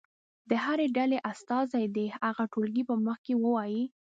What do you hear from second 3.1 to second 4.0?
کې ووایي.